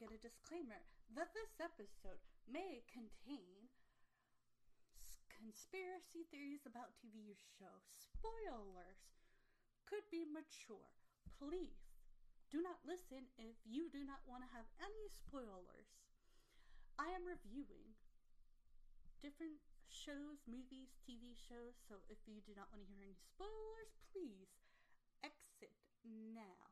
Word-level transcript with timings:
get 0.00 0.16
a 0.16 0.24
disclaimer 0.24 0.80
that 1.12 1.36
this 1.36 1.60
episode 1.60 2.24
may 2.48 2.80
contain 2.88 3.68
conspiracy 5.28 6.24
theories 6.32 6.64
about 6.64 6.96
TV 6.96 7.36
shows. 7.36 7.84
Spoilers 7.92 9.12
could 9.84 10.08
be 10.08 10.24
mature. 10.24 10.88
Please 11.36 12.00
do 12.48 12.64
not 12.64 12.80
listen 12.88 13.28
if 13.36 13.60
you 13.68 13.92
do 13.92 14.00
not 14.00 14.24
want 14.24 14.40
to 14.40 14.54
have 14.56 14.64
any 14.80 15.04
spoilers. 15.12 15.92
I 16.96 17.12
am 17.12 17.28
reviewing 17.28 17.92
different 19.20 19.60
shows, 19.84 20.48
movies, 20.48 20.96
TV 21.04 21.36
shows, 21.36 21.76
so 21.76 22.00
if 22.08 22.24
you 22.24 22.40
do 22.40 22.56
not 22.56 22.72
want 22.72 22.80
to 22.80 22.88
hear 22.88 23.04
any 23.04 23.20
spoilers, 23.20 23.92
please 24.08 24.48
exit 25.20 25.76
now. 26.08 26.69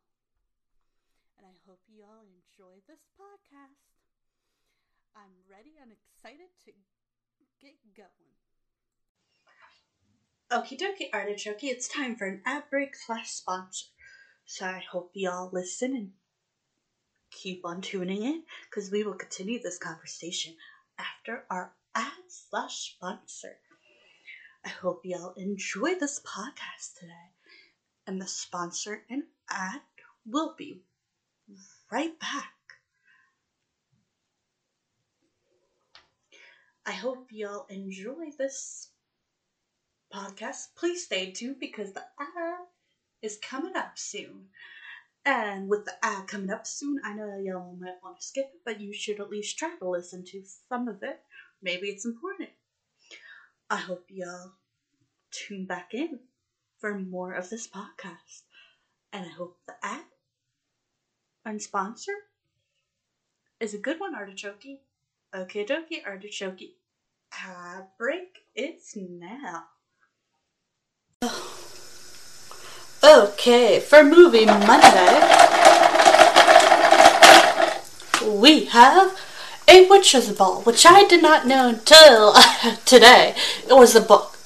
And 1.38 1.46
I 1.46 1.54
hope 1.68 1.80
you 1.86 2.02
all 2.02 2.24
enjoy 2.26 2.82
this 2.88 2.98
podcast. 3.14 3.78
I'm 5.14 5.30
ready 5.48 5.74
and 5.80 5.92
excited 5.92 6.48
to 6.64 6.72
get 7.60 7.76
going. 7.96 8.34
Okie 10.50 10.80
dokie, 10.80 11.10
artichoke. 11.12 11.62
It's 11.62 11.86
time 11.86 12.16
for 12.16 12.26
an 12.26 12.42
ad 12.44 12.64
break 12.70 12.96
slash 12.96 13.30
sponsor. 13.30 13.86
So 14.46 14.66
I 14.66 14.82
hope 14.90 15.12
you 15.14 15.30
all 15.30 15.50
listen 15.52 15.94
and 15.94 16.10
keep 17.30 17.64
on 17.64 17.82
tuning 17.82 18.24
in 18.24 18.42
because 18.68 18.90
we 18.90 19.04
will 19.04 19.14
continue 19.14 19.62
this 19.62 19.78
conversation 19.78 20.54
after 20.98 21.44
our 21.50 21.72
ad 21.94 22.24
slash 22.28 22.94
sponsor. 22.96 23.58
I 24.64 24.70
hope 24.70 25.02
y'all 25.04 25.34
enjoy 25.36 25.94
this 25.94 26.20
podcast 26.20 26.98
today. 26.98 27.30
And 28.08 28.20
the 28.20 28.26
sponsor 28.26 29.04
and 29.08 29.24
and 29.50 29.80
we'll 30.26 30.54
be 30.56 30.82
right 31.90 32.18
back. 32.18 32.52
I 36.86 36.92
hope 36.92 37.26
y'all 37.30 37.66
enjoy 37.68 38.30
this 38.38 38.88
podcast. 40.12 40.68
Please 40.76 41.04
stay 41.04 41.32
tuned 41.32 41.60
because 41.60 41.92
the 41.92 42.04
ad 42.18 42.64
is 43.20 43.38
coming 43.42 43.76
up 43.76 43.98
soon. 43.98 44.48
And 45.24 45.68
with 45.68 45.84
the 45.84 45.92
ad 46.02 46.28
coming 46.28 46.50
up 46.50 46.66
soon, 46.66 47.00
I 47.04 47.12
know 47.12 47.38
y'all 47.42 47.76
might 47.78 48.02
want 48.02 48.20
to 48.20 48.26
skip 48.26 48.46
it, 48.54 48.60
but 48.64 48.80
you 48.80 48.94
should 48.94 49.20
at 49.20 49.28
least 49.28 49.58
try 49.58 49.76
to 49.78 49.88
listen 49.88 50.24
to 50.26 50.42
some 50.68 50.88
of 50.88 51.02
it. 51.02 51.20
Maybe 51.60 51.88
it's 51.88 52.06
important. 52.06 52.50
I 53.68 53.76
hope 53.76 54.06
y'all 54.08 54.52
tune 55.30 55.66
back 55.66 55.92
in 55.92 56.20
for 56.78 56.98
more 56.98 57.34
of 57.34 57.50
this 57.50 57.68
podcast. 57.68 58.44
And 59.12 59.26
I 59.26 59.30
hope 59.30 59.58
the 59.66 59.74
ad 59.82 60.04
and 61.48 61.62
sponsor 61.62 62.12
is 63.58 63.72
a 63.72 63.78
good 63.78 63.98
one, 63.98 64.14
Artichoke. 64.14 64.80
Okay, 65.34 65.64
dokie, 65.64 66.04
Artichoke. 66.06 66.74
Ad 67.32 67.86
break, 67.98 68.44
it's 68.54 68.94
now. 68.94 69.64
Okay, 73.02 73.80
for 73.80 74.04
Movie 74.04 74.44
Monday, 74.44 75.20
we 78.26 78.66
have 78.66 79.18
A 79.66 79.88
Witch's 79.88 80.30
Ball, 80.32 80.60
which 80.62 80.84
I 80.84 81.04
did 81.04 81.22
not 81.22 81.46
know 81.46 81.68
until 81.68 82.34
today. 82.84 83.34
It 83.66 83.72
was 83.74 83.94
a 83.94 84.02
book. 84.02 84.36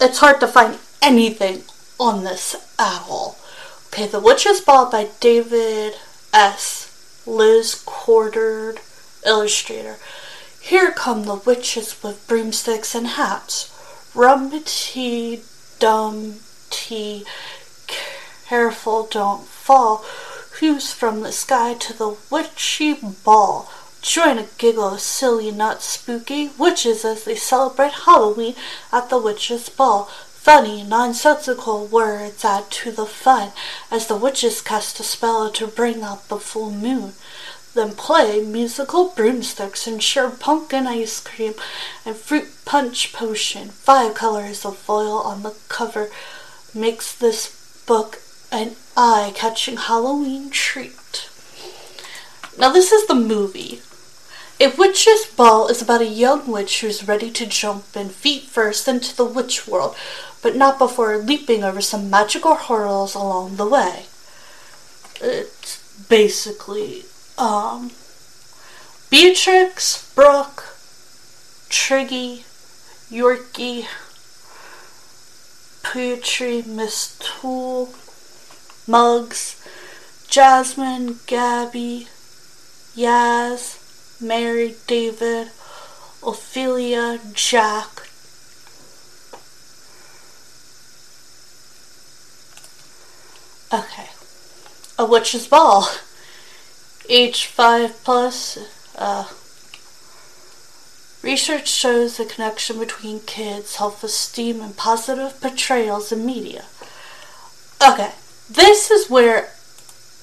It's 0.00 0.18
hard 0.18 0.40
to 0.40 0.46
find 0.46 0.78
anything 1.00 1.62
on 1.98 2.24
this 2.24 2.54
at 2.78 3.06
all. 3.08 3.38
Okay, 3.86 4.06
The 4.06 4.20
Witch's 4.20 4.60
Ball 4.60 4.90
by 4.90 5.08
David 5.20 5.94
S. 6.32 7.22
Liz 7.26 7.74
Quartered, 7.84 8.80
illustrator. 9.26 9.98
Here 10.60 10.92
come 10.92 11.24
the 11.24 11.34
witches 11.34 12.02
with 12.02 12.26
broomsticks 12.28 12.94
and 12.94 13.08
hats. 13.08 13.70
Rum 14.14 14.50
tea, 14.64 15.42
dum 15.78 16.36
tea, 16.70 17.24
careful 18.46 19.06
don't 19.10 19.46
fall. 19.46 20.04
Who's 20.58 20.92
from 20.92 21.22
the 21.22 21.32
sky 21.32 21.74
to 21.74 21.92
the 21.92 22.16
witchy 22.30 22.94
ball? 22.94 23.70
Join 24.02 24.38
a 24.38 24.46
giggle 24.58 24.94
of 24.94 25.00
silly, 25.00 25.50
not 25.50 25.82
spooky 25.82 26.50
witches 26.58 27.04
as 27.04 27.24
they 27.24 27.34
celebrate 27.34 27.92
Halloween 27.92 28.54
at 28.92 29.10
the 29.10 29.18
witches' 29.18 29.68
ball. 29.68 30.10
Funny, 30.40 30.82
nonsensical 30.82 31.84
words 31.84 32.46
add 32.46 32.70
to 32.70 32.90
the 32.90 33.04
fun 33.04 33.52
as 33.90 34.06
the 34.06 34.16
witches 34.16 34.62
cast 34.62 34.98
a 34.98 35.02
spell 35.02 35.50
to 35.50 35.66
bring 35.66 36.02
out 36.02 36.26
the 36.28 36.38
full 36.38 36.70
moon. 36.70 37.12
Then 37.74 37.94
play 37.94 38.40
musical 38.40 39.10
broomsticks 39.10 39.86
and 39.86 40.02
share 40.02 40.30
pumpkin 40.30 40.86
ice 40.86 41.20
cream 41.20 41.52
and 42.06 42.16
fruit 42.16 42.48
punch 42.64 43.12
potion. 43.12 43.68
Five 43.68 44.14
colors 44.14 44.64
of 44.64 44.78
foil 44.78 45.18
on 45.18 45.42
the 45.42 45.54
cover 45.68 46.08
makes 46.74 47.14
this 47.14 47.84
book 47.86 48.22
an 48.50 48.76
eye 48.96 49.32
catching 49.34 49.76
Halloween 49.76 50.48
treat. 50.48 51.28
Now, 52.58 52.72
this 52.72 52.92
is 52.92 53.06
the 53.06 53.14
movie. 53.14 53.82
A 54.62 54.68
witch's 54.76 55.24
ball 55.24 55.68
is 55.68 55.80
about 55.80 56.02
a 56.02 56.06
young 56.06 56.46
witch 56.46 56.82
who's 56.82 57.08
ready 57.08 57.30
to 57.30 57.46
jump 57.46 57.96
in 57.96 58.10
feet 58.10 58.42
first 58.42 58.86
into 58.86 59.16
the 59.16 59.24
witch 59.24 59.66
world, 59.66 59.96
but 60.42 60.56
not 60.56 60.78
before 60.78 61.18
leaping 61.18 61.62
over 61.62 61.80
some 61.80 62.10
magical 62.10 62.54
hurdles 62.54 63.14
along 63.14 63.56
the 63.56 63.66
way. 63.66 64.06
It's 65.20 66.06
basically, 66.08 67.04
um, 67.36 67.90
Beatrix, 69.10 70.12
Brooke, 70.14 70.64
Triggy, 71.68 72.44
Yorkie, 73.10 73.86
Poetry, 75.82 76.62
Miss 76.62 77.18
Tool, 77.18 77.92
Mugs, 78.86 79.56
Jasmine, 80.28 81.18
Gabby, 81.26 82.06
Yaz, 82.94 83.78
Mary, 84.20 84.76
David, 84.86 85.50
Ophelia, 86.22 87.18
Jack. 87.32 88.09
Okay. 93.72 94.08
A 94.98 95.04
witch's 95.04 95.46
ball. 95.46 95.88
Age 97.08 97.46
5 97.46 98.04
plus. 98.04 98.58
Uh, 98.96 99.28
research 101.22 101.68
shows 101.68 102.16
the 102.16 102.24
connection 102.24 102.78
between 102.78 103.20
kids' 103.20 103.70
self 103.70 104.02
esteem 104.02 104.60
and 104.60 104.76
positive 104.76 105.40
portrayals 105.40 106.10
in 106.12 106.26
media. 106.26 106.64
Okay. 107.86 108.12
This 108.50 108.90
is 108.90 109.08
where 109.08 109.50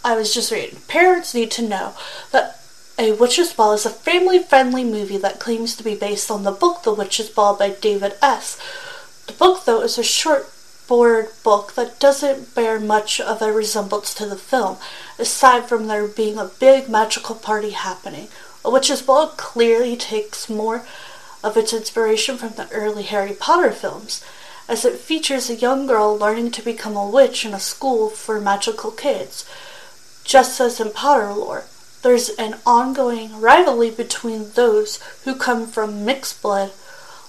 I 0.04 0.16
was 0.16 0.34
just 0.34 0.52
reading. 0.52 0.80
Parents 0.88 1.34
need 1.34 1.52
to 1.52 1.68
know 1.68 1.94
that 2.32 2.60
A 3.00 3.14
Witch's 3.14 3.54
Ball 3.54 3.74
is 3.74 3.86
a 3.86 3.90
family 3.90 4.40
friendly 4.40 4.84
movie 4.84 5.18
that 5.18 5.40
claims 5.40 5.76
to 5.78 5.84
be 5.84 5.96
based 5.96 6.30
on 6.30 6.44
the 6.44 6.52
book 6.52 6.84
The 6.84 6.94
Witch's 6.94 7.30
Ball 7.30 7.56
by 7.56 7.70
David 7.70 8.14
S. 8.22 8.60
The 9.26 9.34
book, 9.34 9.66
though, 9.66 9.82
is 9.82 9.98
a 9.98 10.04
short 10.04 10.50
board 10.88 11.30
book 11.44 11.74
that 11.74 12.00
doesn't 12.00 12.56
bear 12.56 12.80
much 12.80 13.20
of 13.20 13.42
a 13.42 13.52
resemblance 13.52 14.14
to 14.14 14.26
the 14.26 14.36
film, 14.36 14.78
aside 15.20 15.68
from 15.68 15.88
there 15.88 16.08
being 16.08 16.38
a 16.38 16.52
big 16.60 16.90
magical 16.90 17.36
party 17.36 17.72
happening. 17.72 18.28
which 18.64 18.90
Witch's 18.90 19.02
Ball 19.02 19.28
clearly 19.28 19.96
takes 19.96 20.50
more 20.50 20.86
of 21.44 21.56
its 21.56 21.74
inspiration 21.74 22.38
from 22.38 22.54
the 22.54 22.70
early 22.72 23.04
Harry 23.04 23.34
Potter 23.34 23.72
films 23.72 24.24
as 24.68 24.84
it 24.84 24.98
features 24.98 25.50
a 25.50 25.56
young 25.56 25.88
girl 25.88 26.18
learning 26.18 26.52
to 26.52 26.62
become 26.62 26.98
a 26.98 27.10
witch 27.10 27.46
in 27.46 27.54
a 27.54 27.60
school 27.60 28.10
for 28.10 28.42
magical 28.42 28.92
kids. 28.92 29.50
Just 30.24 30.60
as 30.60 30.80
in 30.80 30.92
Potter 30.92 31.34
lore, 31.34 31.64
there's 32.02 32.30
an 32.32 32.56
ongoing 32.66 33.40
rivalry 33.40 33.90
between 33.90 34.52
those 34.52 35.02
who 35.24 35.36
come 35.36 35.68
from 35.68 36.06
mixed 36.06 36.42
blood 36.42 36.72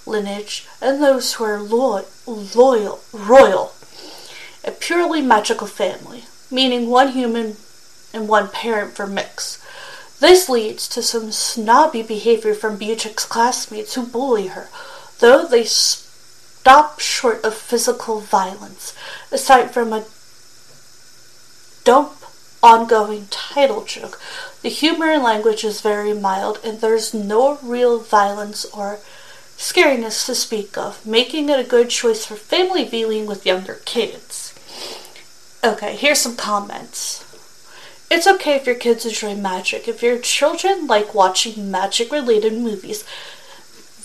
lineage 0.09 0.67
and 0.81 1.03
those 1.03 1.35
who 1.35 1.45
are 1.45 1.61
loyal, 1.61 2.07
loyal 2.27 3.01
royal. 3.13 3.73
A 4.65 4.71
purely 4.71 5.23
magical 5.23 5.67
family, 5.67 6.25
meaning 6.51 6.89
one 6.89 7.09
human 7.09 7.57
and 8.13 8.29
one 8.29 8.49
parent 8.49 8.95
for 8.95 9.07
mix. 9.07 9.62
This 10.21 10.49
leads 10.49 10.88
to 10.88 11.03
some 11.03 11.31
snobby 11.31 12.03
behavior 12.03 12.55
from 12.55 12.77
Beatrix's 12.77 13.25
classmates 13.25 13.95
who 13.95 14.05
bully 14.05 14.49
her, 14.49 14.69
though 15.21 15.47
they 15.47 15.65
stop 15.65 16.99
short 16.99 17.45
of 17.45 17.55
physical 17.55 18.21
violence, 18.21 18.95
aside 19.31 19.71
from 19.71 19.93
a 19.93 20.05
dope 21.85 22.17
ongoing 22.62 23.29
title 23.31 23.85
joke. 23.85 24.21
The 24.62 24.69
humor 24.69 25.07
and 25.11 25.23
language 25.23 25.62
is 25.62 25.81
very 25.81 26.12
mild, 26.12 26.59
and 26.65 26.81
there's 26.81 27.15
no 27.15 27.59
real 27.62 28.00
violence 28.00 28.65
or 28.67 28.99
scariness 29.59 30.25
to 30.27 30.35
speak 30.35 30.79
of, 30.79 31.05
making 31.05 31.49
it 31.49 31.59
a 31.59 31.69
good 31.69 31.91
choice 31.91 32.25
for 32.25 32.37
family 32.37 32.85
viewing 32.85 33.27
with 33.27 33.45
younger 33.45 33.81
kids. 33.85 34.55
Okay, 35.65 35.97
here's 35.97 36.21
some 36.21 36.37
comments. 36.37 37.25
It's 38.11 38.27
okay 38.27 38.55
if 38.55 38.67
your 38.67 38.77
kids 38.77 39.05
enjoy 39.05 39.35
magic. 39.35 39.88
If 39.88 40.03
your 40.03 40.19
children 40.19 40.87
like 40.87 41.15
watching 41.15 41.71
magic 41.71 42.11
related 42.12 42.55
movies, 42.55 43.05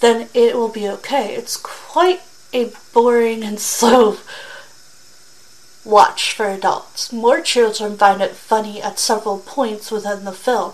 then 0.02 0.28
it 0.34 0.56
will 0.56 0.68
be 0.68 0.90
okay. 0.90 1.36
It's 1.36 1.56
quite 1.56 2.22
a 2.52 2.72
boring 2.92 3.44
and 3.44 3.60
slow 3.60 4.18
watch 5.86 6.34
for 6.34 6.48
adults. 6.48 7.14
More 7.14 7.42
children 7.42 7.96
find 7.96 8.22
it 8.22 8.32
funny 8.32 8.82
at 8.82 9.00
several 9.00 9.38
points 9.38 9.92
within 9.92 10.26
the 10.26 10.32
film. 10.34 10.74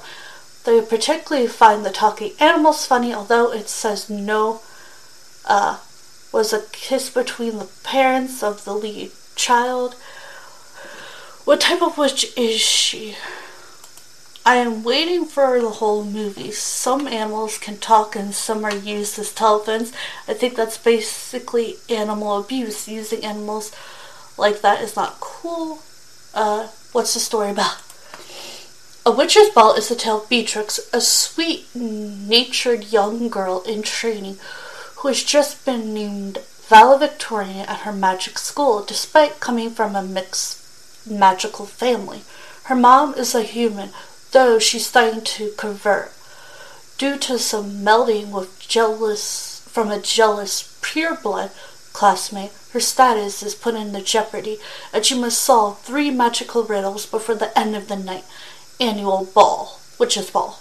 They 0.63 0.81
particularly 0.81 1.47
find 1.47 1.85
the 1.85 1.91
talking 1.91 2.33
animals 2.39 2.85
funny, 2.85 3.13
although 3.13 3.51
it 3.51 3.69
says 3.69 4.09
no 4.09 4.61
uh, 5.45 5.79
was 6.31 6.53
a 6.53 6.63
kiss 6.71 7.09
between 7.09 7.57
the 7.57 7.69
parents 7.83 8.43
of 8.43 8.65
the 8.65 8.73
lead 8.73 9.11
child. 9.35 9.95
What 11.45 11.61
type 11.61 11.81
of 11.81 11.97
witch 11.97 12.37
is 12.37 12.59
she? 12.59 13.15
I 14.45 14.55
am 14.55 14.83
waiting 14.83 15.25
for 15.25 15.59
the 15.59 15.69
whole 15.69 16.03
movie. 16.03 16.51
Some 16.51 17.07
animals 17.07 17.57
can 17.57 17.77
talk 17.77 18.15
and 18.15 18.33
some 18.33 18.63
are 18.63 18.75
used 18.75 19.19
as 19.19 19.31
telephones. 19.31 19.91
I 20.27 20.33
think 20.33 20.55
that's 20.55 20.77
basically 20.77 21.75
animal 21.89 22.39
abuse. 22.39 22.87
Using 22.87 23.23
animals 23.23 23.71
like 24.37 24.61
that 24.61 24.81
is 24.81 24.95
not 24.95 25.19
cool. 25.19 25.79
Uh, 26.33 26.67
what's 26.93 27.13
the 27.13 27.19
story 27.19 27.51
about? 27.51 27.77
A 29.05 29.11
Witch's 29.11 29.49
Ball 29.49 29.73
is 29.75 29.89
the 29.89 29.95
tale 29.95 30.21
of 30.21 30.29
Beatrix, 30.29 30.79
a 30.93 31.01
sweet 31.01 31.65
natured 31.73 32.91
young 32.91 33.29
girl 33.29 33.61
in 33.63 33.81
training 33.81 34.37
who 34.99 35.07
has 35.07 35.23
just 35.23 35.65
been 35.65 35.93
named 35.93 36.37
valedictorian 36.67 37.65
at 37.67 37.81
her 37.81 37.93
magic 37.93 38.37
school 38.37 38.83
despite 38.83 39.39
coming 39.39 39.69
from 39.69 39.95
a 39.95 40.03
mixed 40.03 40.59
magical 41.09 41.65
family. 41.65 42.21
Her 42.63 42.75
mom 42.75 43.13
is 43.13 43.33
a 43.33 43.41
human, 43.41 43.89
though 44.31 44.59
she's 44.59 44.85
starting 44.85 45.21
to 45.21 45.51
convert. 45.57 46.11
Due 46.97 47.17
to 47.17 47.39
some 47.39 47.83
melding 47.83 48.31
with 48.31 48.59
jealous 48.59 49.65
from 49.69 49.89
a 49.89 50.01
jealous 50.01 50.77
pureblood 50.81 51.51
classmate, 51.93 52.51
her 52.73 52.79
status 52.81 53.41
is 53.41 53.55
put 53.55 53.75
into 53.75 54.01
jeopardy, 54.01 54.59
and 54.93 55.05
she 55.05 55.17
must 55.17 55.41
solve 55.41 55.79
three 55.79 56.11
magical 56.11 56.63
riddles 56.63 57.05
before 57.05 57.35
the 57.35 57.57
end 57.57 57.75
of 57.75 57.87
the 57.87 57.95
night 57.95 58.25
annual 58.79 59.25
ball, 59.33 59.79
witch's 59.97 60.29
ball. 60.29 60.59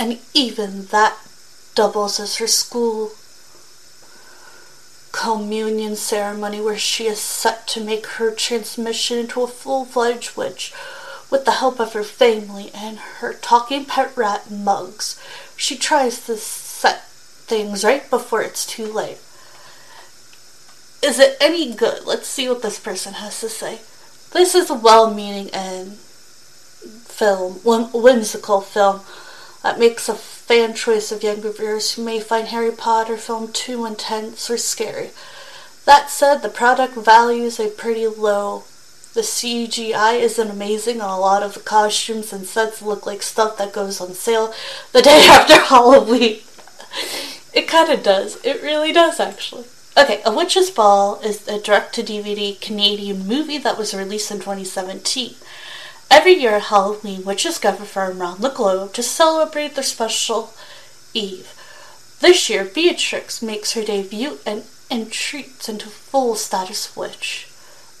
And 0.00 0.18
even 0.32 0.86
that 0.86 1.18
doubles 1.74 2.18
as 2.18 2.38
her 2.38 2.46
school 2.46 3.10
communion 5.12 5.94
ceremony 5.94 6.58
where 6.58 6.78
she 6.78 7.04
is 7.06 7.20
set 7.20 7.68
to 7.68 7.84
make 7.84 8.06
her 8.06 8.30
transmission 8.34 9.18
into 9.18 9.42
a 9.42 9.46
full-fledged 9.46 10.38
witch 10.38 10.72
with 11.30 11.44
the 11.44 11.58
help 11.60 11.78
of 11.78 11.92
her 11.92 12.02
family 12.02 12.70
and 12.74 12.96
her 13.18 13.34
talking 13.34 13.84
pet 13.84 14.16
rat 14.16 14.50
Mugs. 14.50 15.20
She 15.54 15.76
tries 15.76 16.24
to 16.24 16.38
set 16.38 17.06
things 17.06 17.84
right 17.84 18.08
before 18.08 18.40
it's 18.40 18.64
too 18.64 18.90
late. 18.90 19.18
Is 21.02 21.18
it 21.18 21.36
any 21.42 21.74
good? 21.74 22.06
Let's 22.06 22.26
see 22.26 22.48
what 22.48 22.62
this 22.62 22.80
person 22.80 23.14
has 23.14 23.38
to 23.40 23.50
say. 23.50 23.80
This 24.32 24.54
is 24.54 24.70
a 24.70 24.74
well-meaning 24.74 25.50
and 25.52 25.98
film, 25.98 27.56
whimsical 27.64 28.62
film 28.62 29.02
that 29.62 29.78
makes 29.78 30.08
a 30.08 30.14
fan 30.14 30.74
choice 30.74 31.12
of 31.12 31.22
younger 31.22 31.52
viewers 31.52 31.94
who 31.94 32.04
may 32.04 32.20
find 32.20 32.48
Harry 32.48 32.72
Potter 32.72 33.16
film 33.16 33.52
too 33.52 33.84
intense 33.84 34.50
or 34.50 34.56
scary. 34.56 35.10
That 35.84 36.10
said, 36.10 36.38
the 36.38 36.48
product 36.48 36.94
value 36.94 37.44
is 37.44 37.60
a 37.60 37.68
pretty 37.68 38.06
low. 38.06 38.64
The 39.12 39.22
CGI 39.22 40.20
isn't 40.20 40.50
amazing, 40.50 41.00
and 41.00 41.10
a 41.10 41.16
lot 41.16 41.42
of 41.42 41.54
the 41.54 41.60
costumes 41.60 42.32
and 42.32 42.46
sets 42.46 42.80
look 42.80 43.06
like 43.06 43.22
stuff 43.22 43.58
that 43.58 43.72
goes 43.72 44.00
on 44.00 44.14
sale 44.14 44.54
the 44.92 45.02
day 45.10 45.26
after 45.28 45.60
Halloween. 45.60 46.40
it 47.52 47.66
kind 47.66 47.90
of 47.90 48.02
does. 48.02 48.42
It 48.44 48.62
really 48.62 48.92
does, 48.92 49.18
actually. 49.18 49.64
Okay, 49.98 50.22
A 50.24 50.34
Witch's 50.34 50.70
Ball 50.70 51.20
is 51.24 51.46
a 51.48 51.60
direct 51.60 51.94
to 51.96 52.02
DVD 52.02 52.58
Canadian 52.60 53.26
movie 53.26 53.58
that 53.58 53.76
was 53.76 53.92
released 53.92 54.30
in 54.30 54.38
2017. 54.38 55.34
Every 56.10 56.34
year 56.34 56.56
at 56.56 56.64
Halloween, 56.64 57.24
witches 57.24 57.58
gather 57.58 57.84
from 57.84 58.20
around 58.20 58.40
the 58.40 58.50
globe 58.50 58.92
to 58.94 59.02
celebrate 59.02 59.74
their 59.74 59.84
special 59.84 60.52
eve. 61.14 61.54
This 62.20 62.50
year, 62.50 62.64
Beatrix 62.64 63.40
makes 63.40 63.72
her 63.72 63.84
debut 63.84 64.38
and 64.44 64.64
entreats 64.90 65.68
into 65.68 65.86
full 65.86 66.34
status 66.34 66.96
witch. 66.96 67.48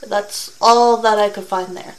That's 0.06 0.56
all 0.60 0.96
that 0.98 1.18
I 1.18 1.30
could 1.30 1.44
find 1.44 1.76
there. 1.76 1.94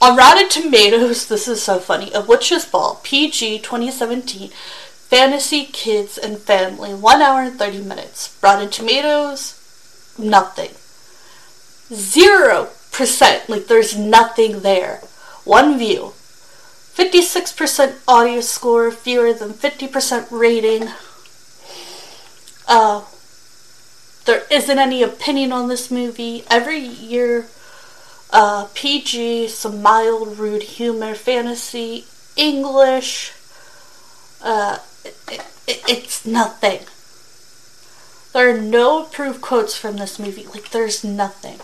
On 0.00 0.16
Rotten 0.16 0.48
Tomatoes, 0.48 1.26
this 1.26 1.48
is 1.48 1.62
so 1.62 1.78
funny. 1.78 2.12
A 2.12 2.20
Witch's 2.20 2.64
Ball, 2.64 3.00
PG 3.02 3.60
2017, 3.60 4.50
Fantasy, 4.50 5.64
Kids, 5.64 6.18
and 6.18 6.38
Family, 6.38 6.94
1 6.94 7.22
hour 7.22 7.42
and 7.42 7.58
30 7.58 7.80
minutes. 7.82 8.36
Rotten 8.42 8.70
Tomatoes, 8.70 9.54
nothing. 10.18 10.70
Zero 11.92 12.68
percent. 12.92 13.48
Like, 13.48 13.66
there's 13.66 13.96
nothing 13.96 14.60
there. 14.60 15.00
One 15.48 15.78
view. 15.78 16.12
56% 16.94 18.00
audio 18.06 18.42
score, 18.42 18.90
fewer 18.90 19.32
than 19.32 19.54
50% 19.54 20.26
rating. 20.30 20.88
Uh, 22.68 23.06
there 24.26 24.42
isn't 24.50 24.78
any 24.78 25.02
opinion 25.02 25.50
on 25.50 25.68
this 25.68 25.90
movie. 25.90 26.44
Every 26.50 26.80
year, 26.80 27.46
uh, 28.30 28.68
PG, 28.74 29.48
some 29.48 29.80
mild, 29.80 30.38
rude 30.38 30.64
humor, 30.64 31.14
fantasy, 31.14 32.04
English. 32.36 33.32
Uh, 34.42 34.80
it, 35.02 35.16
it, 35.66 35.82
it's 35.88 36.26
nothing. 36.26 36.80
There 38.34 38.54
are 38.54 38.60
no 38.60 39.06
approved 39.06 39.40
quotes 39.40 39.78
from 39.78 39.96
this 39.96 40.18
movie. 40.18 40.46
Like, 40.46 40.68
there's 40.72 41.02
nothing. 41.02 41.60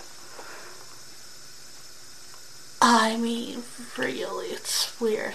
I 2.86 3.16
mean, 3.16 3.62
really, 3.96 4.48
it's 4.48 5.00
weird. 5.00 5.32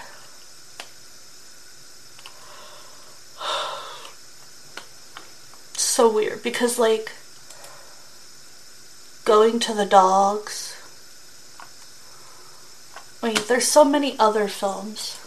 so 5.76 6.08
weird 6.08 6.44
because, 6.44 6.78
like, 6.78 7.10
going 9.24 9.58
to 9.58 9.74
the 9.74 9.84
dogs. 9.84 10.76
Wait, 13.20 13.48
there's 13.48 13.66
so 13.66 13.84
many 13.84 14.16
other 14.20 14.46
films. 14.46 15.18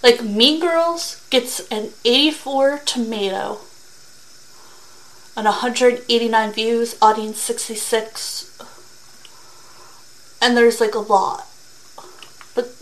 Like 0.00 0.22
Mean 0.22 0.60
Girls 0.60 1.26
gets 1.28 1.58
an 1.72 1.90
84 2.04 2.82
tomato 2.84 3.62
on 5.36 5.44
189 5.44 6.52
views, 6.52 6.96
audience 7.00 7.38
66. 7.38 8.58
And 10.42 10.56
there's 10.56 10.80
like 10.80 10.94
a 10.94 10.98
lot. 10.98 11.46
But 12.54 12.76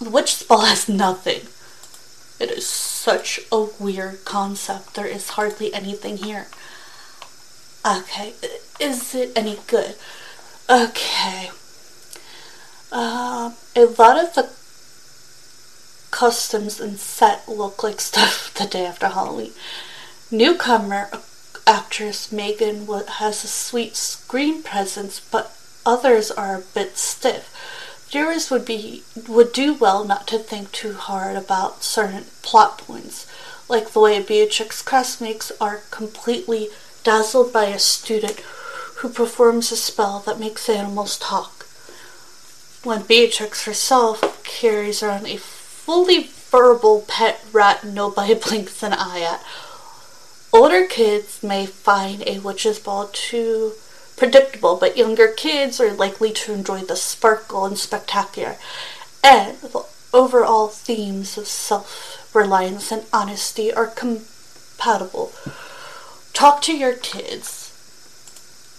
the 0.00 0.10
Witch 0.10 0.34
Spell 0.34 0.62
has 0.62 0.88
nothing. 0.88 1.48
It 2.40 2.50
is 2.50 2.66
such 2.66 3.40
a 3.52 3.68
weird 3.78 4.24
concept. 4.24 4.94
There 4.94 5.06
is 5.06 5.30
hardly 5.30 5.72
anything 5.72 6.18
here. 6.18 6.46
Okay, 7.86 8.32
is 8.80 9.14
it 9.14 9.32
any 9.36 9.58
good? 9.66 9.94
Okay. 10.70 11.50
Uh, 12.90 13.52
a 13.76 13.84
lot 13.84 14.16
of 14.16 14.34
the 14.34 14.50
costumes 16.10 16.80
and 16.80 16.98
set 16.98 17.48
look 17.48 17.82
like 17.82 18.00
stuff 18.00 18.54
the 18.58 18.66
day 18.66 18.86
after 18.86 19.08
Halloween. 19.08 19.52
Newcomer 20.30 21.10
actress 21.66 22.30
Megan 22.32 22.86
has 22.86 23.44
a 23.44 23.48
sweet 23.48 23.96
screen 23.96 24.62
presence, 24.62 25.20
but 25.20 25.56
others 25.86 26.30
are 26.30 26.56
a 26.56 26.64
bit 26.74 26.96
stiff. 26.96 27.50
Viewers 28.10 28.50
would 28.50 28.64
be 28.64 29.02
would 29.28 29.52
do 29.52 29.74
well 29.74 30.04
not 30.04 30.26
to 30.28 30.38
think 30.38 30.70
too 30.72 30.94
hard 30.94 31.36
about 31.36 31.82
certain 31.82 32.26
plot 32.42 32.78
points, 32.78 33.26
like 33.68 33.90
the 33.90 34.00
way 34.00 34.22
Beatrix 34.22 34.82
classmates 34.82 35.50
are 35.60 35.82
completely 35.90 36.68
dazzled 37.02 37.52
by 37.52 37.66
a 37.66 37.78
student 37.78 38.40
who 38.98 39.08
performs 39.08 39.72
a 39.72 39.76
spell 39.76 40.20
that 40.20 40.38
makes 40.38 40.68
animals 40.68 41.18
talk. 41.18 41.64
When 42.84 43.02
Beatrix 43.02 43.64
herself 43.64 44.42
carries 44.44 45.02
around 45.02 45.26
a 45.26 45.36
fully 45.36 46.28
verbal 46.50 47.04
pet 47.08 47.44
rat 47.52 47.84
nobody 47.84 48.34
blinks 48.48 48.82
an 48.82 48.92
eye 48.92 49.22
at, 49.22 49.44
Older 50.54 50.86
kids 50.86 51.42
may 51.42 51.66
find 51.66 52.22
a 52.28 52.38
witch's 52.38 52.78
ball 52.78 53.10
too 53.12 53.72
predictable, 54.16 54.76
but 54.76 54.96
younger 54.96 55.26
kids 55.26 55.80
are 55.80 55.92
likely 55.92 56.32
to 56.32 56.52
enjoy 56.52 56.82
the 56.82 56.94
sparkle 56.94 57.66
and 57.66 57.76
spectacular 57.76 58.54
and 59.24 59.58
the 59.58 59.84
overall 60.12 60.68
themes 60.68 61.36
of 61.36 61.48
self-reliance 61.48 62.92
and 62.92 63.04
honesty 63.12 63.74
are 63.74 63.88
compatible. 63.88 65.32
Talk 66.32 66.62
to 66.62 66.76
your 66.76 66.94
kids. 66.94 67.72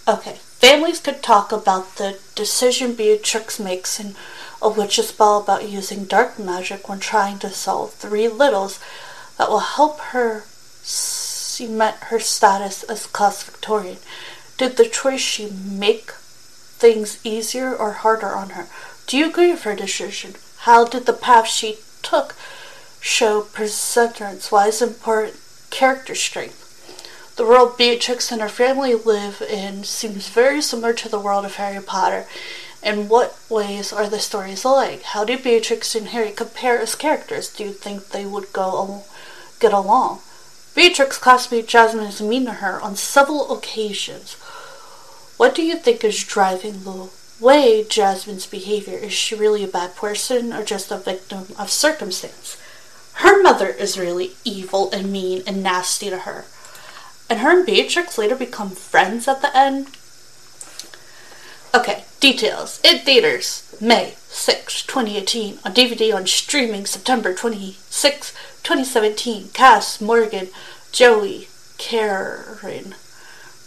Okay, 0.07 0.35
families 0.35 1.01
could 1.01 1.21
talk 1.21 1.51
about 1.51 1.97
the 1.97 2.19
decision 2.35 2.93
Beatrix 2.93 3.59
makes 3.59 3.99
in 3.99 4.15
A 4.61 4.69
Witch's 4.69 5.11
Ball 5.11 5.41
about 5.41 5.67
using 5.67 6.05
dark 6.05 6.39
magic 6.39 6.87
when 6.87 7.01
trying 7.01 7.37
to 7.39 7.49
solve 7.49 7.93
three 7.95 8.27
riddles 8.27 8.79
that 9.37 9.49
will 9.49 9.59
help 9.59 9.99
her 9.99 10.45
cement 11.55 11.95
her 12.09 12.19
status 12.19 12.83
as 12.83 13.05
class 13.07 13.43
Victorian? 13.43 13.97
Did 14.57 14.75
the 14.75 14.89
choice 14.89 15.21
she 15.21 15.49
make 15.49 16.11
things 16.11 17.19
easier 17.23 17.73
or 17.73 17.91
harder 17.93 18.35
on 18.35 18.49
her? 18.51 18.67
Do 19.07 19.17
you 19.17 19.29
agree 19.29 19.51
with 19.51 19.63
her 19.63 19.75
decision? 19.75 20.35
How 20.59 20.85
did 20.85 21.05
the 21.05 21.13
path 21.13 21.47
she 21.47 21.77
took 22.01 22.35
show 22.99 23.41
perseverance, 23.41 24.51
wise, 24.51 24.81
important 24.81 25.39
character 25.69 26.15
strength? 26.15 26.61
The 27.37 27.45
world 27.45 27.77
Beatrix 27.77 28.31
and 28.31 28.41
her 28.41 28.49
family 28.49 28.93
live 28.93 29.41
in 29.41 29.83
seems 29.85 30.27
very 30.27 30.61
similar 30.61 30.93
to 30.93 31.09
the 31.09 31.19
world 31.19 31.45
of 31.45 31.55
Harry 31.55 31.81
Potter. 31.81 32.25
In 32.83 33.07
what 33.07 33.37
ways 33.49 33.93
are 33.93 34.09
the 34.09 34.19
stories 34.19 34.63
alike? 34.63 35.03
How 35.03 35.23
do 35.23 35.37
Beatrix 35.37 35.95
and 35.95 36.09
Harry 36.09 36.31
compare 36.31 36.79
as 36.79 36.95
characters? 36.95 37.49
Do 37.49 37.63
you 37.63 37.71
think 37.71 38.09
they 38.09 38.25
would 38.25 38.51
go 38.51 39.03
get 39.59 39.73
along? 39.73 40.19
Beatrix 40.75 41.17
classmate 41.17 41.67
Jasmine 41.67 42.05
is 42.05 42.21
mean 42.21 42.45
to 42.45 42.53
her 42.53 42.81
on 42.81 42.95
several 42.95 43.51
occasions. 43.57 44.33
What 45.37 45.55
do 45.55 45.63
you 45.63 45.77
think 45.77 46.03
is 46.03 46.23
driving 46.23 46.83
the 46.83 47.09
way 47.39 47.83
Jasmine's 47.83 48.45
behavior? 48.45 48.97
Is 48.97 49.13
she 49.13 49.35
really 49.35 49.63
a 49.63 49.67
bad 49.67 49.95
person 49.95 50.53
or 50.53 50.63
just 50.63 50.91
a 50.91 50.97
victim 50.97 51.47
of 51.57 51.71
circumstance? 51.71 52.57
her 53.19 53.41
mother 53.41 53.67
is 53.67 53.97
really 53.97 54.31
evil 54.43 54.91
and 54.91 55.11
mean 55.11 55.41
and 55.47 55.63
nasty 55.63 56.09
to 56.09 56.19
her. 56.19 56.45
And 57.29 57.39
her 57.39 57.57
and 57.57 57.65
Beatrix 57.65 58.17
later 58.17 58.35
become 58.35 58.71
friends 58.71 59.27
at 59.27 59.41
the 59.41 59.55
end. 59.55 59.87
Okay, 61.73 62.04
details. 62.25 62.81
In 62.83 62.97
theaters, 62.97 63.77
May 63.79 64.15
6, 64.17 64.87
2018. 64.87 65.59
On 65.63 65.71
DVD 65.71 66.11
on 66.11 66.25
streaming 66.25 66.87
September 66.87 67.35
26, 67.35 68.31
2017. 68.63 69.49
Cast 69.53 70.01
Morgan, 70.01 70.47
Joey, 70.91 71.47
Karen. 71.77 72.95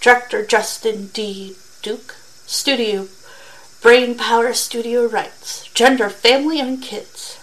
Director 0.01 0.45
Justin 0.45 1.07
D. 1.13 1.55
Duke. 1.83 2.17
Studio 2.47 3.07
Brain 3.81 4.17
Power 4.17 4.53
Studio 4.53 5.07
Rights. 5.07 5.69
Gender, 5.73 6.11
Family, 6.11 6.59
and 6.59 6.83
Kids. 6.83 7.39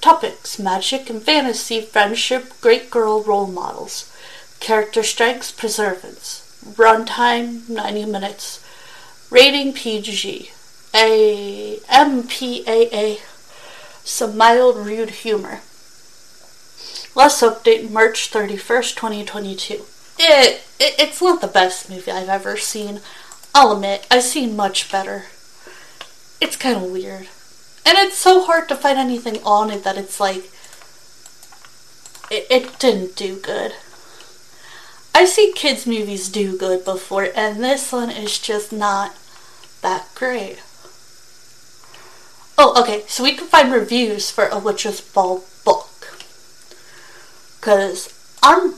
Topics 0.00 0.60
Magic 0.60 1.10
and 1.10 1.20
Fantasy, 1.20 1.80
Friendship, 1.80 2.52
Great 2.60 2.88
Girl 2.88 3.20
Role 3.24 3.48
Models. 3.48 4.08
Character 4.60 5.02
Strengths, 5.02 5.50
Preservance. 5.50 6.46
Runtime 6.78 7.68
90 7.68 8.04
minutes. 8.04 8.60
Rating 9.30 9.72
PG. 9.72 10.50
A 10.92 11.78
MPAA. 11.88 13.20
Some 14.04 14.36
mild 14.36 14.76
rude 14.76 15.10
humor. 15.10 15.60
Last 17.14 17.42
update 17.42 17.90
March 17.90 18.30
31st, 18.32 18.96
2022. 18.96 19.84
It, 20.18 20.62
it 20.78 20.94
it's 20.98 21.22
not 21.22 21.40
the 21.40 21.46
best 21.46 21.88
movie 21.88 22.10
I've 22.10 22.28
ever 22.28 22.56
seen. 22.56 23.00
I'll 23.54 23.72
admit, 23.72 24.06
I've 24.10 24.24
seen 24.24 24.56
much 24.56 24.90
better. 24.90 25.26
It's 26.40 26.56
kind 26.56 26.76
of 26.76 26.90
weird. 26.90 27.28
And 27.86 27.98
it's 27.98 28.16
so 28.16 28.44
hard 28.44 28.68
to 28.68 28.76
find 28.76 28.98
anything 28.98 29.40
on 29.44 29.70
it 29.70 29.84
that 29.84 29.96
it's 29.96 30.18
like 30.18 30.50
it, 32.30 32.46
it 32.50 32.78
didn't 32.78 33.16
do 33.16 33.36
good. 33.36 33.74
I 35.14 35.24
see 35.24 35.52
kids 35.54 35.86
movies 35.86 36.28
do 36.28 36.56
good 36.56 36.84
before 36.84 37.28
and 37.34 37.62
this 37.62 37.92
one 37.92 38.10
is 38.10 38.38
just 38.38 38.72
not 38.72 39.16
that 39.82 40.08
great. 40.14 40.62
Oh, 42.56 42.78
okay, 42.82 43.04
so 43.06 43.24
we 43.24 43.34
can 43.34 43.46
find 43.46 43.72
reviews 43.72 44.30
for 44.30 44.44
A 44.46 44.58
Witch's 44.58 45.00
Ball 45.00 45.42
book. 45.64 46.18
Because 47.58 48.12
I'm 48.42 48.74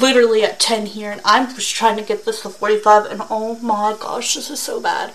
literally 0.00 0.42
at 0.42 0.60
10 0.60 0.86
here 0.86 1.12
and 1.12 1.20
I'm 1.24 1.54
just 1.54 1.74
trying 1.74 1.96
to 1.96 2.02
get 2.02 2.24
this 2.24 2.42
to 2.42 2.48
45 2.48 3.06
and 3.06 3.22
oh 3.30 3.58
my 3.60 3.96
gosh, 3.98 4.34
this 4.34 4.50
is 4.50 4.60
so 4.60 4.80
bad. 4.80 5.12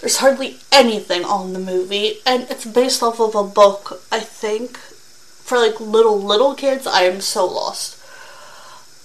There's 0.00 0.16
hardly 0.16 0.58
anything 0.72 1.24
on 1.24 1.52
the 1.52 1.58
movie 1.58 2.20
and 2.24 2.46
it's 2.50 2.64
based 2.64 3.02
off 3.02 3.20
of 3.20 3.34
a 3.34 3.44
book, 3.44 4.02
I 4.10 4.20
think. 4.20 4.78
For 4.78 5.58
like 5.58 5.78
little, 5.78 6.18
little 6.18 6.54
kids, 6.54 6.86
I 6.86 7.02
am 7.02 7.20
so 7.20 7.44
lost. 7.44 7.98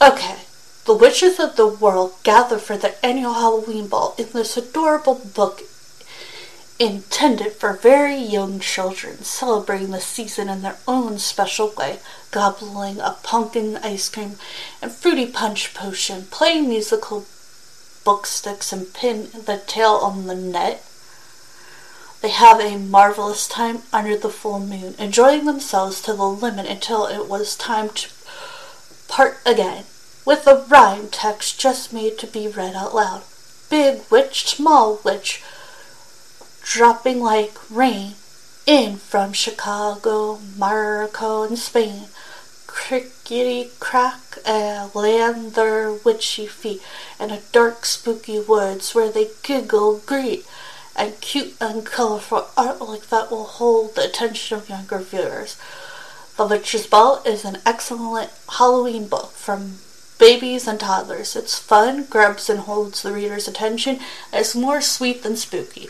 Okay, 0.01 0.44
the 0.85 0.93
witches 0.93 1.39
of 1.39 1.55
the 1.55 1.67
world 1.67 2.13
gather 2.21 2.59
for 2.59 2.77
their 2.77 2.93
annual 3.01 3.33
Halloween 3.33 3.87
ball 3.87 4.13
in 4.19 4.27
this 4.33 4.55
adorable 4.55 5.15
book 5.15 5.63
intended 6.77 7.53
for 7.53 7.73
very 7.73 8.15
young 8.15 8.59
children 8.59 9.23
celebrating 9.23 9.89
the 9.89 9.99
season 9.99 10.47
in 10.47 10.61
their 10.61 10.77
own 10.87 11.17
special 11.17 11.73
way, 11.75 11.97
gobbling 12.29 12.99
a 12.99 13.17
pumpkin 13.23 13.77
ice 13.77 14.09
cream 14.09 14.35
and 14.79 14.91
fruity 14.91 15.25
punch 15.25 15.73
potion, 15.73 16.27
playing 16.29 16.69
musical 16.69 17.25
book 18.03 18.27
sticks 18.27 18.71
and 18.71 18.93
pin 18.93 19.29
the 19.33 19.59
tail 19.65 19.93
on 20.03 20.27
the 20.27 20.35
net. 20.35 20.85
They 22.21 22.29
have 22.29 22.59
a 22.59 22.77
marvelous 22.77 23.47
time 23.47 23.81
under 23.91 24.15
the 24.15 24.29
full 24.29 24.59
moon, 24.59 24.93
enjoying 24.99 25.45
themselves 25.45 25.99
to 26.01 26.13
the 26.13 26.27
limit 26.27 26.67
until 26.67 27.07
it 27.07 27.27
was 27.27 27.55
time 27.55 27.89
to 27.89 28.09
part 29.07 29.37
again 29.47 29.85
with 30.25 30.48
a 30.48 30.65
rhyme 30.67 31.08
text 31.10 31.60
just 31.60 31.94
made 31.94 32.18
to 32.18 32.27
be 32.27 32.48
read 32.48 32.75
out 32.75 32.96
loud. 32.96 33.24
Big 33.70 34.01
witch, 34.09 34.46
small 34.48 35.00
witch, 35.03 35.44
dropping 36.64 37.22
like 37.22 37.57
rain 37.70 38.14
in 38.66 38.98
from 38.98 39.33
Chicago, 39.33 40.40
Morocco, 40.57 41.44
and 41.44 41.57
Spain. 41.57 42.05
Crickety 42.66 43.70
crack 43.79 44.40
uh, 44.46 44.90
land 44.94 45.53
their 45.53 45.94
witchy 45.94 46.48
feet 46.48 46.81
in 47.20 47.31
a 47.31 47.42
dark 47.51 47.85
spooky 47.85 48.40
woods 48.40 48.94
where 48.94 49.11
they 49.11 49.29
giggle, 49.44 50.00
greet, 50.05 50.46
and 50.96 51.20
cute 51.22 51.55
and 51.61 51.85
colorful 51.85 52.48
art 52.57 52.81
like 52.81 53.09
that 53.09 53.29
will 53.29 53.46
hold 53.46 53.96
the 53.96 54.05
attention 54.05 54.57
of 54.57 54.70
younger 54.70 55.00
viewers. 55.00 55.57
The 56.38 56.46
Witch's 56.46 56.88
Ball 56.88 57.22
is 57.25 57.46
an 57.46 57.59
excellent 57.66 58.31
Halloween 58.57 59.07
book 59.07 59.31
from 59.31 59.77
babies 60.17 60.67
and 60.67 60.79
toddlers. 60.79 61.35
It's 61.35 61.57
fun, 61.57 62.05
grabs 62.05 62.49
and 62.49 62.61
holds 62.61 63.01
the 63.01 63.11
reader's 63.11 63.47
attention, 63.47 63.99
it's 64.31 64.55
more 64.55 64.81
sweet 64.81 65.23
than 65.23 65.35
spooky. 65.35 65.89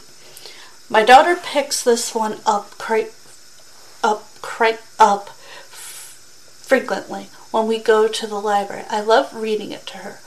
My 0.90 1.04
daughter 1.04 1.36
picks 1.36 1.84
this 1.84 2.14
one 2.14 2.40
up 2.46 2.78
quite 2.78 3.14
up 4.04 4.28
quite 4.42 4.80
up 5.00 5.30
frequently 5.30 7.30
when 7.52 7.68
we 7.68 7.80
go 7.80 8.08
to 8.08 8.28
the 8.28 8.40
library. 8.40 8.84
I 8.90 9.02
love 9.02 9.34
reading 9.34 9.72
it 9.72 9.88
to 9.88 10.00
her. 10.00 10.20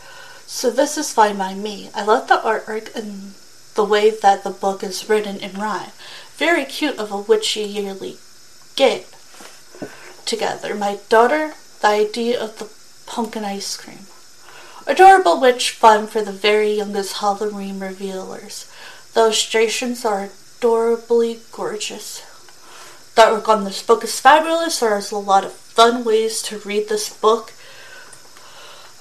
So 0.46 0.70
this 0.70 0.96
is 0.96 1.12
fine 1.12 1.36
by 1.36 1.54
me. 1.54 1.90
I 1.94 2.04
love 2.04 2.26
the 2.26 2.38
artwork 2.38 2.94
and 2.96 3.34
the 3.74 3.84
way 3.84 4.10
that 4.10 4.42
the 4.42 4.50
book 4.50 4.82
is 4.82 5.08
written 5.08 5.36
in 5.36 5.60
rhyme. 5.60 5.90
Very 6.36 6.64
cute 6.64 6.98
of 6.98 7.12
a 7.12 7.18
witchy 7.18 7.62
yearly 7.62 8.16
get 8.74 9.06
together. 10.24 10.74
My 10.74 10.98
daughter, 11.08 11.54
the 11.80 11.88
idea 11.88 12.42
of 12.42 12.58
the 12.58 12.68
pumpkin 13.08 13.44
ice 13.44 13.76
cream. 13.76 14.06
Adorable 14.86 15.40
witch 15.40 15.70
fun 15.70 16.06
for 16.06 16.22
the 16.22 16.32
very 16.32 16.72
youngest 16.72 17.18
Halloween 17.18 17.80
revealers. 17.80 18.70
The 19.14 19.20
illustrations 19.20 20.04
are 20.04 20.30
adorably 20.58 21.40
gorgeous. 21.50 22.22
The 23.14 23.22
artwork 23.22 23.48
on 23.48 23.64
this 23.64 23.82
book 23.82 24.04
is 24.04 24.20
fabulous. 24.20 24.80
There's 24.80 25.10
a 25.10 25.18
lot 25.18 25.44
of 25.44 25.52
fun 25.52 26.04
ways 26.04 26.40
to 26.42 26.58
read 26.58 26.88
this 26.88 27.12
book. 27.12 27.52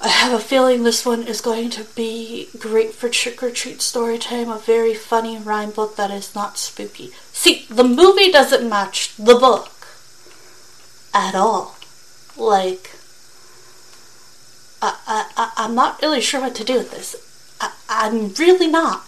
I 0.01 0.09
have 0.09 0.33
a 0.33 0.39
feeling 0.39 0.83
this 0.83 1.05
one 1.05 1.23
is 1.23 1.41
going 1.41 1.69
to 1.71 1.83
be 1.95 2.49
great 2.59 2.93
for 2.93 3.09
trick 3.09 3.41
or 3.41 3.49
treat 3.49 3.81
story 3.81 4.17
time. 4.17 4.49
A 4.49 4.59
very 4.59 4.93
funny 4.93 5.37
rhyme 5.37 5.71
book 5.71 5.95
that 5.95 6.11
is 6.11 6.35
not 6.35 6.57
spooky. 6.57 7.11
See, 7.31 7.65
the 7.69 7.83
movie 7.83 8.31
doesn't 8.31 8.67
match 8.69 9.15
the 9.15 9.35
book 9.35 9.71
at 11.13 11.33
all. 11.33 11.77
Like, 12.35 12.96
I, 14.81 15.25
I, 15.35 15.51
I'm 15.57 15.75
not 15.75 16.01
really 16.01 16.21
sure 16.21 16.41
what 16.41 16.55
to 16.55 16.63
do 16.63 16.75
with 16.77 16.91
this. 16.91 17.15
I, 17.59 17.71
I'm 17.89 18.33
really 18.33 18.67
not. 18.67 19.05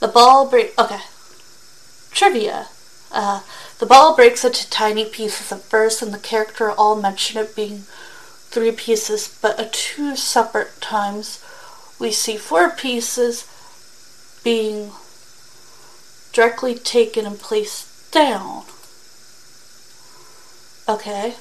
The 0.00 0.08
ball 0.08 0.48
break. 0.48 0.78
Okay. 0.78 1.00
Trivia. 2.10 2.68
Uh, 3.10 3.42
the 3.78 3.86
ball 3.86 4.16
breaks 4.16 4.44
into 4.44 4.68
tiny 4.70 5.04
pieces 5.04 5.52
at 5.52 5.62
first, 5.62 6.02
and 6.02 6.12
the 6.12 6.18
character 6.18 6.70
all 6.70 7.00
mention 7.00 7.40
it 7.40 7.54
being 7.54 7.84
three 8.50 8.72
pieces, 8.72 9.38
but 9.40 9.58
at 9.58 9.72
two 9.72 10.16
separate 10.16 10.80
times, 10.80 11.42
we 11.98 12.10
see 12.10 12.36
four 12.36 12.70
pieces 12.70 13.46
being 14.42 14.90
directly 16.32 16.74
taken 16.74 17.26
and 17.26 17.38
placed 17.38 18.10
down. 18.12 18.64
Okay. 20.88 21.34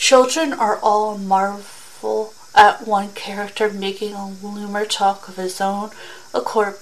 Children 0.00 0.54
are 0.54 0.78
all 0.78 1.18
marvel 1.18 2.32
at 2.54 2.86
one 2.86 3.12
character 3.12 3.70
making 3.70 4.14
a 4.14 4.34
loomer 4.42 4.88
talk 4.88 5.28
of 5.28 5.36
his 5.36 5.60
own 5.60 5.90
accord, 6.32 6.76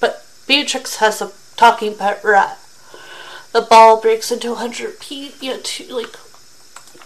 but 0.00 0.24
Beatrix 0.46 0.96
has 0.96 1.20
a 1.20 1.32
talking 1.56 1.96
pet 1.96 2.20
rat. 2.22 2.60
The 3.50 3.62
ball 3.62 4.00
breaks 4.00 4.30
into 4.30 4.52
a 4.52 4.54
hundred 4.54 5.00
pieces, 5.00 5.42
yeah, 5.42 5.56
two, 5.64 5.92
like 5.92 6.12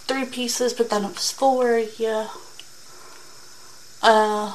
three 0.05 0.25
pieces, 0.25 0.71
but 0.71 0.91
then 0.91 1.03
it 1.03 1.15
was 1.15 1.31
four, 1.31 1.79
yeah. 1.97 2.29
Uh, 4.03 4.53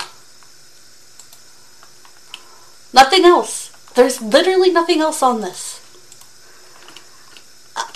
nothing 2.94 3.24
else. 3.24 3.70
There's 3.94 4.22
literally 4.22 4.70
nothing 4.70 5.00
else 5.00 5.24
on 5.24 5.40
this. 5.40 5.80
I, 7.74 7.92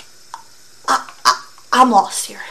I, 0.89 1.09
I, 1.23 1.45
I'm 1.71 1.91
lost 1.91 2.25
here. 2.25 2.41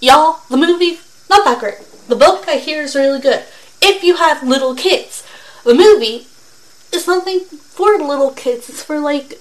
Y'all, 0.00 0.40
the 0.50 0.56
movie, 0.56 0.98
not 1.30 1.44
that 1.44 1.58
great. 1.58 1.78
The 2.08 2.16
book 2.16 2.46
I 2.48 2.56
hear 2.56 2.82
is 2.82 2.94
really 2.94 3.20
good. 3.20 3.44
If 3.80 4.02
you 4.02 4.16
have 4.16 4.42
little 4.42 4.74
kids, 4.74 5.26
the 5.64 5.74
movie 5.74 6.26
is 6.92 7.06
nothing 7.06 7.40
for 7.40 7.96
little 7.98 8.30
kids. 8.30 8.68
It's 8.68 8.82
for 8.82 8.98
like, 9.00 9.40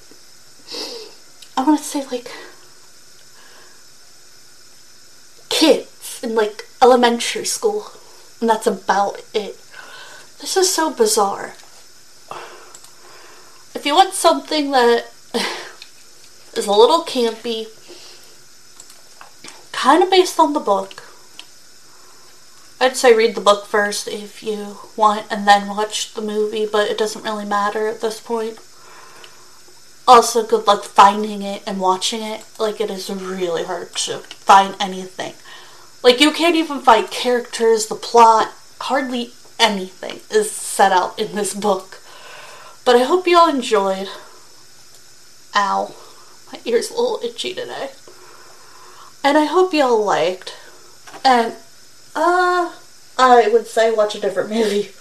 I 1.57 1.63
want 1.63 1.79
to 1.79 1.83
say 1.83 2.05
like 2.05 2.31
kids 5.49 6.19
in 6.23 6.35
like 6.35 6.67
elementary 6.81 7.45
school. 7.45 7.87
And 8.41 8.49
that's 8.49 8.67
about 8.67 9.21
it. 9.33 9.57
This 10.39 10.57
is 10.57 10.73
so 10.73 10.91
bizarre. 10.91 11.53
If 13.73 13.83
you 13.85 13.95
want 13.95 14.13
something 14.13 14.71
that 14.71 15.11
is 16.53 16.67
a 16.67 16.71
little 16.71 17.03
campy, 17.03 17.67
kind 19.85 20.01
of 20.01 20.09
based 20.09 20.39
on 20.39 20.53
the 20.53 20.59
book. 20.59 21.03
I'd 22.81 22.97
say 22.97 23.13
read 23.13 23.35
the 23.35 23.47
book 23.49 23.67
first 23.67 24.07
if 24.07 24.41
you 24.41 24.77
want 24.97 25.27
and 25.29 25.47
then 25.47 25.67
watch 25.67 26.15
the 26.15 26.23
movie, 26.23 26.65
but 26.65 26.89
it 26.89 26.97
doesn't 26.97 27.23
really 27.23 27.45
matter 27.45 27.85
at 27.85 28.01
this 28.01 28.19
point. 28.19 28.57
Also, 30.07 30.43
good 30.43 30.65
luck 30.65 30.85
finding 30.85 31.43
it 31.43 31.61
and 31.67 31.79
watching 31.79 32.23
it. 32.23 32.43
Like, 32.57 32.81
it 32.81 32.89
is 32.89 33.11
really 33.11 33.63
hard 33.63 33.93
to 34.07 34.17
find 34.21 34.75
anything. 34.79 35.35
Like, 36.01 36.19
you 36.19 36.31
can't 36.31 36.55
even 36.55 36.79
find 36.81 37.11
characters, 37.11 37.85
the 37.85 37.93
plot, 37.93 38.53
hardly 38.81 39.33
anything 39.59 40.21
is 40.31 40.49
set 40.49 40.91
out 40.91 41.19
in 41.19 41.35
this 41.35 41.53
book. 41.53 41.99
But 42.85 42.95
I 42.95 43.03
hope 43.03 43.27
you 43.27 43.37
all 43.37 43.49
enjoyed. 43.49 44.09
Ow. 45.55 45.93
My 46.51 46.59
ear's 46.65 46.89
a 46.89 46.95
little 46.95 47.19
itchy 47.23 47.53
today. 47.53 47.91
And 49.25 49.39
I 49.39 49.45
hope 49.45 49.73
you 49.73 49.81
all 49.81 50.05
liked. 50.05 50.55
And, 51.23 51.55
uh, 52.15 52.71
I 53.17 53.49
would 53.51 53.65
say 53.65 53.91
watch 53.91 54.13
a 54.13 54.19
different 54.19 54.51
movie. 54.51 54.91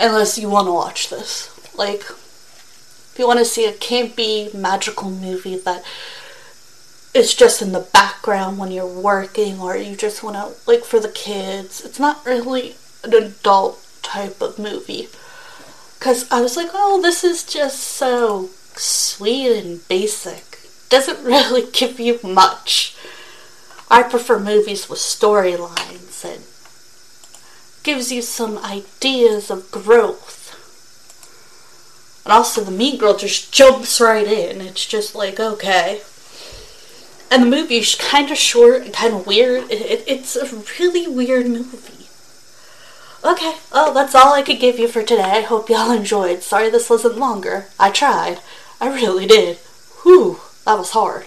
Unless 0.00 0.36
you 0.36 0.50
want 0.50 0.66
to 0.66 0.72
watch 0.72 1.10
this. 1.10 1.48
Like, 1.76 2.00
if 2.00 3.14
you 3.16 3.28
want 3.28 3.38
to 3.38 3.44
see 3.44 3.66
a 3.66 3.72
campy, 3.72 4.52
magical 4.52 5.12
movie 5.12 5.56
that 5.58 5.84
is 7.14 7.32
just 7.32 7.62
in 7.62 7.70
the 7.70 7.86
background 7.92 8.58
when 8.58 8.72
you're 8.72 8.84
working 8.84 9.60
or 9.60 9.76
you 9.76 9.94
just 9.94 10.24
want 10.24 10.34
to, 10.34 10.68
like, 10.68 10.82
for 10.82 10.98
the 10.98 11.08
kids, 11.08 11.84
it's 11.84 12.00
not 12.00 12.26
really 12.26 12.74
an 13.04 13.14
adult 13.14 13.86
type 14.02 14.42
of 14.42 14.58
movie. 14.58 15.06
Because 16.00 16.28
I 16.32 16.40
was 16.40 16.56
like, 16.56 16.70
oh, 16.74 17.00
this 17.00 17.22
is 17.22 17.44
just 17.44 17.78
so 17.78 18.50
sweet 18.74 19.56
and 19.56 19.86
basic. 19.86 20.58
Doesn't 20.88 21.24
really 21.24 21.70
give 21.70 22.00
you 22.00 22.18
much. 22.24 22.96
I 23.90 24.04
prefer 24.04 24.38
movies 24.38 24.88
with 24.88 25.00
storylines 25.00 26.24
and 26.24 26.44
gives 27.82 28.12
you 28.12 28.22
some 28.22 28.58
ideas 28.58 29.50
of 29.50 29.70
growth. 29.70 30.38
And 32.24 32.32
also, 32.32 32.62
the 32.62 32.70
Mean 32.70 32.98
Girl 32.98 33.16
just 33.16 33.52
jumps 33.52 34.00
right 34.00 34.26
in. 34.26 34.60
It's 34.60 34.86
just 34.86 35.14
like, 35.14 35.40
okay. 35.40 36.02
And 37.30 37.42
the 37.42 37.56
movie 37.56 37.78
is 37.78 37.94
kind 37.94 38.30
of 38.30 38.38
short 38.38 38.82
and 38.82 38.92
kind 38.92 39.14
of 39.14 39.26
weird. 39.26 39.64
It, 39.70 39.80
it, 39.80 40.04
it's 40.06 40.36
a 40.36 40.62
really 40.78 41.08
weird 41.08 41.46
movie. 41.46 42.06
Okay, 43.22 43.54
well, 43.72 43.92
that's 43.92 44.14
all 44.14 44.32
I 44.32 44.42
could 44.42 44.60
give 44.60 44.78
you 44.78 44.88
for 44.88 45.02
today. 45.02 45.22
I 45.22 45.40
hope 45.40 45.68
y'all 45.68 45.90
enjoyed. 45.90 46.42
Sorry 46.42 46.70
this 46.70 46.88
wasn't 46.88 47.18
longer. 47.18 47.66
I 47.78 47.90
tried. 47.90 48.38
I 48.80 48.88
really 48.88 49.26
did. 49.26 49.56
Whew, 50.02 50.40
that 50.64 50.78
was 50.78 50.90
hard. 50.92 51.26